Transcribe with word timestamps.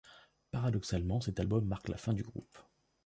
Paradoxalement, 0.49 1.21
cet 1.21 1.39
album 1.39 1.67
marque 1.67 1.87
la 1.87 1.97
fin 1.97 2.13
du 2.13 2.23
groupe. 2.23 2.57